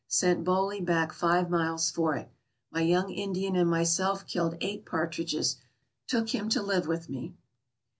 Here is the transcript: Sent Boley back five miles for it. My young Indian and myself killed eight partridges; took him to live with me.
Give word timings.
Sent 0.07 0.43
Boley 0.43 0.83
back 0.83 1.13
five 1.13 1.51
miles 1.51 1.91
for 1.91 2.15
it. 2.15 2.31
My 2.71 2.81
young 2.81 3.11
Indian 3.11 3.55
and 3.55 3.69
myself 3.69 4.25
killed 4.25 4.57
eight 4.59 4.83
partridges; 4.83 5.57
took 6.07 6.29
him 6.29 6.49
to 6.49 6.63
live 6.63 6.87
with 6.87 7.07
me. 7.07 7.35